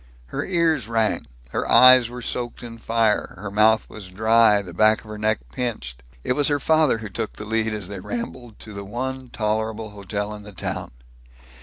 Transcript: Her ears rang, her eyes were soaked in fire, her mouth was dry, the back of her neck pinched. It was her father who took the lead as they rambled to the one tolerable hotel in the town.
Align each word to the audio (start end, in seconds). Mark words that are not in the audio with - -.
Her 0.33 0.43
ears 0.43 0.87
rang, 0.87 1.27
her 1.51 1.69
eyes 1.69 2.09
were 2.09 2.23
soaked 2.23 2.63
in 2.63 2.79
fire, 2.79 3.35
her 3.39 3.51
mouth 3.51 3.87
was 3.87 4.09
dry, 4.09 4.63
the 4.63 4.73
back 4.73 5.01
of 5.03 5.11
her 5.11 5.17
neck 5.19 5.37
pinched. 5.53 6.01
It 6.23 6.33
was 6.33 6.47
her 6.47 6.59
father 6.59 6.97
who 6.97 7.09
took 7.09 7.33
the 7.33 7.45
lead 7.45 7.71
as 7.71 7.87
they 7.87 7.99
rambled 7.99 8.57
to 8.61 8.73
the 8.73 8.83
one 8.83 9.29
tolerable 9.29 9.91
hotel 9.91 10.33
in 10.33 10.41
the 10.41 10.53
town. 10.53 10.89